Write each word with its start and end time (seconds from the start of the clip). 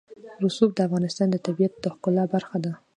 رسوب 0.43 0.69
د 0.75 0.79
افغانستان 0.87 1.27
د 1.31 1.35
طبیعت 1.45 1.73
د 1.83 1.85
ښکلا 1.93 2.23
برخه 2.33 2.57
ده. 2.65 2.71